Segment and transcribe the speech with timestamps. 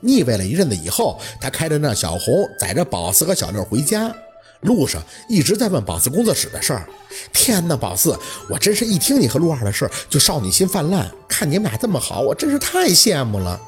[0.00, 4.14] 腻味了一阵子以后，他开着那小红载着宝四和小六回家，
[4.62, 6.88] 路上一直在问宝四工作室的事儿。
[7.32, 8.18] 天哪，宝四，
[8.48, 11.10] 我真是一听你和陆二的事就少女心泛滥。
[11.28, 13.60] 看你们俩这么好，我真是太羡慕了。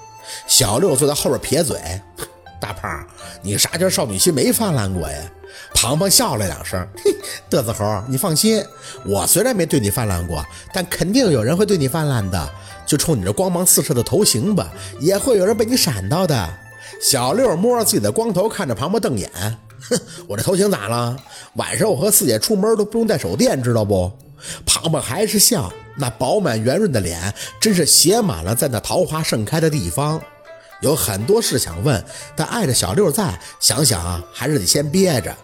[0.46, 1.78] 小六坐在后边撇嘴
[2.62, 3.04] ：“大胖，
[3.42, 5.18] 你啥叫少女心没泛滥过呀？”
[5.74, 7.12] 庞庞笑了两声：“嘿，
[7.50, 8.64] 嘚瑟猴，你放心，
[9.04, 12.48] 我虽然没对你泛滥过，但肯定有人会对你泛滥的。
[12.86, 16.48] 就冲你这光芒四射的头型吧，也会有人被你闪到的。”
[17.02, 19.30] 小六摸着自己的光头，看着庞庞瞪眼
[19.90, 21.16] ：“哼，我这头型咋了？
[21.54, 24.10] 晚上我和四姐出门都不用带手电，知道不？”
[24.64, 30.20] 庞庞还是笑，那饱满圆润的脸真是写满了在那桃花盛开的地方。
[30.82, 32.04] 有很多事想问，
[32.36, 35.34] 但碍着小六在，想想啊，还是得先憋着。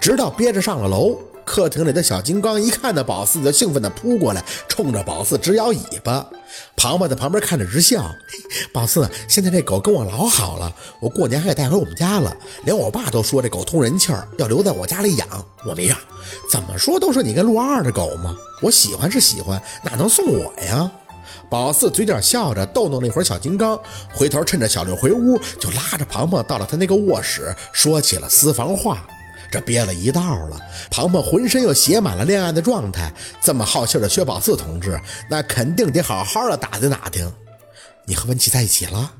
[0.00, 6.26] 直到憋着上了楼，客厅里的小金刚一看到宝四，就兴奋地扑过来，冲着宝四直摇尾巴。
[6.74, 8.10] 庞庞在旁边看着直笑。
[8.72, 12.34] 宝四，现在这狗跟我老好了，我过年还给带回我们家了。
[12.64, 15.28] 连我爸都说这狗通人气儿，要留在我家里养，
[15.66, 15.96] 我没让。
[16.50, 20.90] 怎么说都是你跟陆二的狗嘛，我喜欢是喜欢，哪能送我呀？
[21.48, 23.78] 宝四嘴角笑着逗弄了一会儿小金刚，
[24.12, 29.06] 回头趁着小六回屋，就拉着庞庞到了他那个卧室，说起了私房话。
[29.48, 33.12] 这憋了一道了，庞庞浑身又写满了恋爱的状态。
[33.40, 37.32] 这么好气的薛宝四同志，那肯定得好好的打听打听。
[38.06, 39.12] 你和文琪在一起了？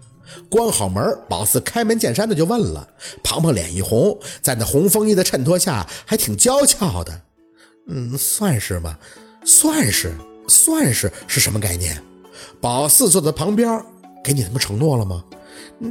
[0.50, 2.88] 关好门，宝四开门见山的就问了。
[3.22, 7.22] 庞庞脸一红，在那红风衣的衬托下，还挺娇俏的。
[7.88, 8.98] 嗯，算是吧，
[9.44, 10.12] 算是，
[10.48, 12.02] 算是是什么概念？
[12.60, 13.82] 宝四坐在旁边，
[14.22, 15.24] 给你他妈承诺了吗？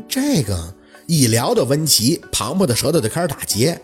[0.07, 0.73] 这个
[1.07, 3.79] 一聊到温琪，庞庞的舌头就开始打结。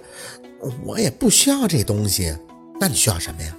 [0.84, 2.36] 我也不需要这东西，
[2.80, 3.56] 那你需要什么呀？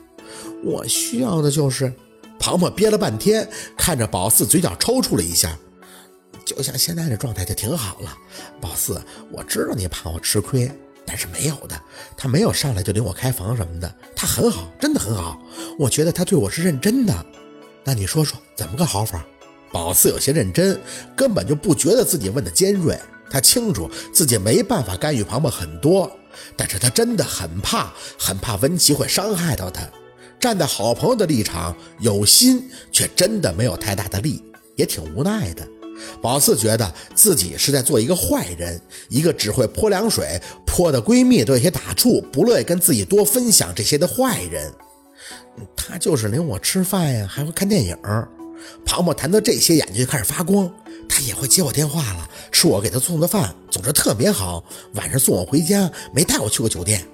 [0.65, 1.93] 我需要的就是……
[2.39, 5.57] 庞庞憋了半天，看着宝四，嘴角抽搐了一下，
[6.45, 8.13] 就像现在这状态就挺好了。
[8.61, 9.01] 宝四，
[9.31, 10.69] 我知道你怕我吃亏，
[11.07, 11.81] 但是没有的，
[12.17, 15.41] 他没有上来就领我开房什么的，他很好，真的很好。
[15.79, 17.27] 我觉得他对我是认真的。
[17.85, 19.25] 那你说说怎么个好法？
[19.73, 20.81] 宝四有些认真，
[21.17, 22.99] 根本就不觉得自己问的尖锐。
[23.31, 26.11] 他清楚自己没办法干预庞庞很多，
[26.55, 29.89] 但是他真的很怕，很怕温琪会伤害到他。
[30.39, 34.43] 站在好朋友的立场，有心却真的没有太大的力，
[34.77, 35.67] 也挺无奈的。
[36.21, 38.79] 宝四觉得自己是在做一个坏人，
[39.09, 44.71] 一个只会泼凉水，泼的闺蜜都有些打怵，不乐意跟自己多分享这些的坏人。
[45.77, 47.97] 他就是领我吃饭呀，还会看电影。
[48.85, 50.71] 庞庞谈到这些，眼睛就开始发光。
[51.09, 54.65] 他也会接我电话了，吃我给他送的饭，总之特别好。
[54.95, 57.05] 晚上送我回家，没带我去过酒店。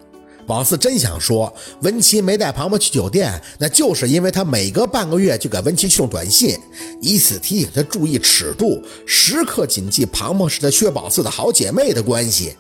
[0.47, 1.53] 宝四真想说，
[1.83, 6.57] 文琪没带庞庞去酒店，那就是因为他每隔半个月就给文琪送短信，
[7.01, 12.57] 以此提醒他注意尺度，时刻谨记庞庞是他薛宝四的好姐妹的关系。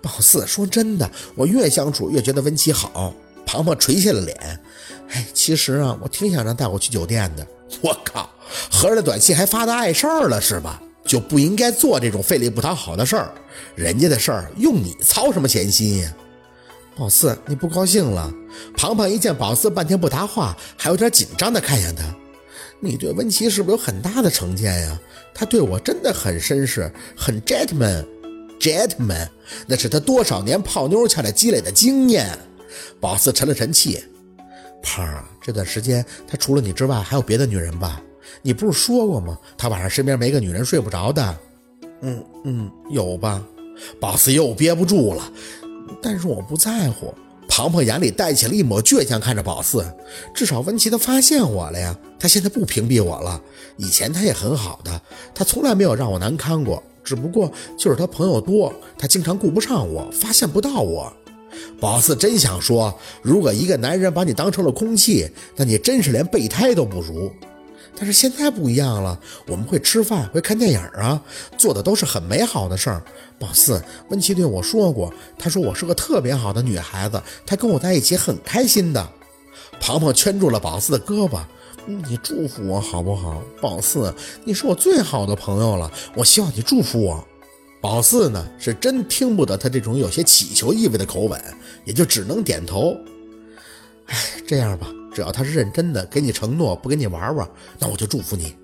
[0.00, 3.12] 宝四说真的，我越相处越觉得文琪好。
[3.52, 4.60] 庞庞垂下了脸，
[5.08, 7.44] 哎，其实啊，我挺想让带我去酒店的。
[7.80, 8.30] 我靠！
[8.70, 10.80] 合着短信还发的碍事儿了是吧？
[11.04, 13.34] 就不应该做这种费力不讨好的事儿。
[13.74, 16.14] 人家的事儿用你操什么闲心呀？
[16.96, 18.32] 宝四，你不高兴了？
[18.76, 22.04] 庞庞一见宝四半天不答话，还有点紧张的看向他。
[22.78, 24.96] 你对温琪是不是有很大的成见呀？
[25.34, 29.28] 他对我真的很绅士，很 gentleman，gentleman，
[29.66, 32.38] 那是他多少年泡妞下来积累的经验。
[33.00, 34.02] 宝四沉了沉气，
[34.82, 38.00] 胖儿，这段时间他除了你之外还有别的女人吧？
[38.42, 39.38] 你不是说过吗？
[39.58, 41.38] 他晚上身边没个女人睡不着的。
[42.02, 43.42] 嗯嗯，有吧？
[43.98, 45.32] 宝四又憋不住了。
[46.02, 47.12] 但是我不在乎。
[47.48, 49.84] 庞庞眼里带起了一抹倔强，看着宝四。
[50.32, 53.42] 至少温琪他发现我了呀，他现在不屏蔽我了。
[53.76, 55.02] 以前他也很好的，
[55.34, 56.80] 他从来没有让我难堪过。
[57.02, 61.12] 只不过就是他朋友多，他经常顾不上我，发现不到我。
[61.80, 67.32] 宝四真想说，如果一个男人把你当成了空气，那你真是连备胎都不如。
[67.96, 71.20] 但是现在不一样了，我们会吃饭，会看电影啊，
[71.58, 73.02] 做的都是很美好的事儿。
[73.38, 79.08] 宝四，温琪对我说过，他说我是个特别好的女孩子，她跟我在一起很开心的。
[79.80, 81.40] 庞庞圈住了宝四的胳膊，
[81.86, 83.42] 你祝福我好不好？
[83.60, 87.26] 宝四，你是我最好的朋友了，我希望你祝福我。
[87.80, 91.40] 宝四呢，是真听不得他这种有些乞求意味的口吻，
[91.84, 92.96] 也就只能点头。
[94.06, 94.16] 哎，
[94.46, 94.86] 这样吧。
[95.12, 97.48] 只要他是认真的，给你承诺，不跟你玩玩，
[97.78, 98.54] 那我就祝福你。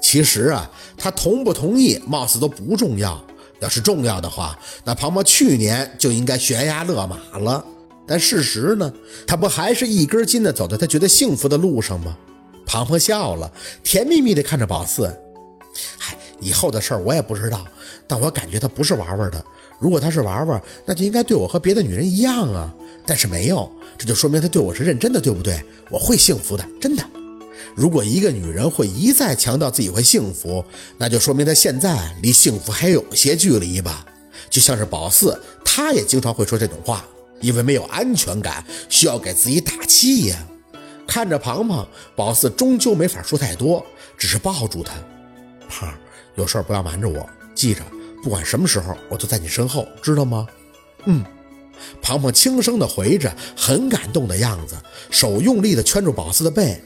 [0.00, 3.22] 其实啊，他同不同意，貌似都不重要。
[3.60, 7.64] 要是重要的话，那庞庞去年就应该悬崖勒马了。
[8.06, 8.92] 但事实呢，
[9.26, 12.16] 他不还是一根筋的走在他觉得幸福的路上吗？
[12.66, 13.50] 庞庞笑了，
[13.82, 15.06] 甜蜜蜜的看着宝四。
[15.98, 17.66] 嗨，以后的事儿我也不知道，
[18.06, 19.44] 但我感觉他不是玩玩的。
[19.78, 22.72] 如果他是玩玩，那就应该对我和别的女人一样啊。
[23.06, 25.62] 但是没有，这就说明他对我是认真的，对不对？
[25.90, 27.04] 我会幸福的，真的。
[27.74, 30.64] 如果一个女人会一再强调自己会幸福，
[30.96, 34.06] 那就说明她现在离幸福还有些距离吧。
[34.48, 37.04] 就像是宝四，他也经常会说这种话，
[37.40, 40.36] 因为没有安全感，需要给自己打气呀。
[41.06, 43.84] 看着庞庞，宝四终究没法说太多，
[44.16, 44.92] 只是抱住他。
[45.68, 45.92] 胖，
[46.36, 47.82] 有事不要瞒着我，记着，
[48.24, 50.48] 不管什么时候，我都在你身后，知道吗？
[51.04, 51.22] 嗯。
[52.00, 54.74] 庞庞轻声的回着，很感动的样子，
[55.10, 56.80] 手用力的圈住宝四的背。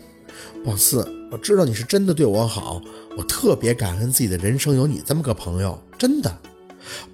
[0.64, 2.82] 宝四，我知道你是真的对我好，
[3.16, 6.36] 我特别感恩自己的人生有你这么个朋友，真的。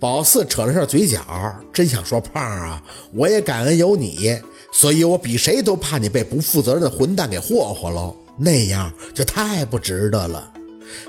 [0.00, 1.20] 宝四扯了下嘴角，
[1.72, 2.82] 真想说胖啊，
[3.12, 4.40] 我也感恩有你，
[4.72, 10.52] 所以我比谁都怕你被不负责任的混蛋给霍霍了，那样就太不值得了。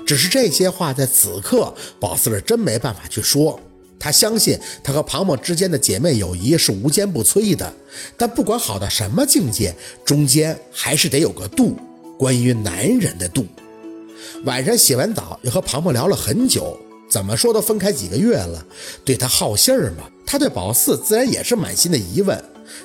[0.06, 3.58] 只是这些话在此刻，宝四是真没办法去说。
[3.98, 7.72] 他相信他和庞庞之间的姐妹友谊是无坚不摧的，
[8.16, 9.74] 但不管好到什么境界，
[10.04, 11.76] 中间还是得有个度。
[12.18, 13.46] 关于男人的度。
[14.44, 16.78] 晚上洗完澡，又和庞庞聊了很久。
[17.10, 18.64] 怎么说都分开几个月了，
[19.04, 20.10] 对他好信儿吗？
[20.26, 22.42] 他对宝四自然也是满心的疑问。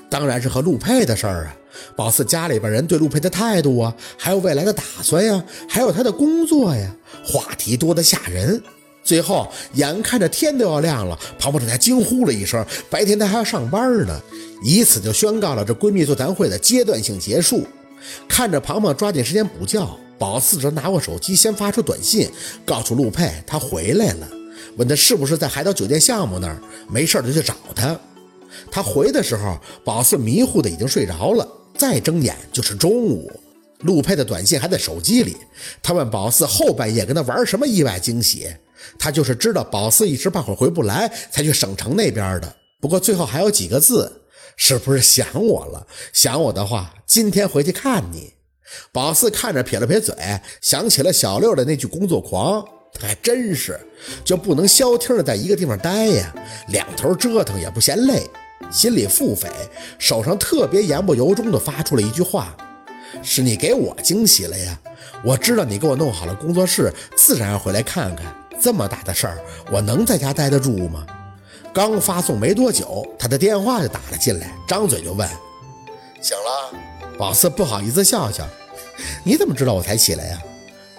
[0.09, 1.55] 当然是和陆佩的事儿啊，
[1.95, 6.95] 宝四家里边人对陆佩的态度啊，还有未来的打算呀，还有他的工作呀，
[7.25, 8.61] 话题多得吓人。
[9.03, 14.21] 最后，眼看着天都要亮了，庞庞这才惊呼了一声：“白天他还要上班呢！”
[14.63, 17.65] 以此就宣告了这闺蜜座谈会的阶段性结束。
[18.29, 19.87] 看着庞庞抓紧时间补觉，
[20.19, 22.29] 宝四则拿过手机，先发出短信，
[22.63, 24.27] 告诉陆佩他回来了，
[24.77, 27.99] 问他是不是在海岛酒店项目那儿，没事就去找他。
[28.69, 31.47] 他回的时候，宝四迷糊的已经睡着了，
[31.81, 33.31] 再睁眼就是中午。
[33.79, 35.35] 陆佩的短信还在手机里，
[35.81, 38.47] 他问宝四后半夜跟他玩什么意外惊喜。
[38.99, 42.55] 他就是知道宝四一时半会儿回不来，才去省城那边的。
[42.79, 44.21] 不过最后还有几个字，
[44.55, 45.87] 是不是想我了？
[46.13, 48.33] 想我的话，今天回去看你。
[48.91, 50.15] 宝四看着撇了撇嘴，
[50.61, 52.63] 想起了小六的那句“工作狂”，
[53.01, 53.79] 还真是
[54.23, 56.31] 就不能消停的在一个地方待呀，
[56.67, 58.21] 两头折腾也不嫌累。
[58.69, 59.47] 心里腹诽，
[59.97, 62.55] 手上特别言不由衷的发出了一句话
[63.23, 64.79] ：“是你给我惊喜了呀！
[65.23, 68.25] 我知道你给我弄好了工作室，自然要回来看看。”
[68.61, 69.39] 这么大的事儿，
[69.71, 71.05] 我能在家待得住吗？
[71.73, 75.27] 刚发送没多久，他的电话就打了进来，张嘴就问
[76.21, 76.77] ：“醒了？”
[77.17, 78.47] 宝四不好意思笑笑
[79.23, 80.41] ：“你怎么知道我才起来呀？”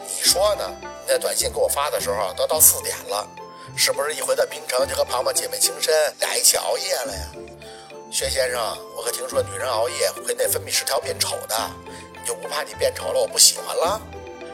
[0.00, 0.65] 你说呢？
[0.81, 3.29] 你那短信给我发的时候都到四点了，
[3.74, 7.26] 是不是一回到滨城就和庞庞姐妹情深，俩一起熬夜了呀？
[8.10, 8.60] 薛先生，
[8.96, 11.56] 我可听说女人熬夜会内分泌失调变丑的，
[12.12, 14.00] 你就不怕你变丑了我不喜欢了？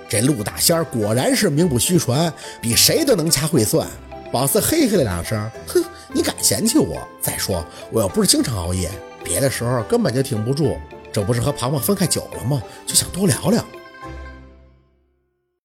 [0.09, 2.33] 这陆大仙儿果然是名不虚传，
[2.63, 3.87] 比谁都能掐会算。
[4.33, 6.97] 宝四嘿嘿了两声，哼，你敢嫌弃我？
[7.21, 8.89] 再说我又不是经常熬夜，
[9.25, 10.79] 别的时候根本就挺不住。
[11.13, 12.63] 这不是和庞庞分开久了吗？
[12.87, 13.65] 就想多聊聊。